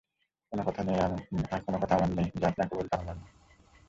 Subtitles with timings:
[0.51, 1.93] কোনো কথা
[1.95, 3.27] আমার নেই যা আপনাকে বলতে আমার বাধবে।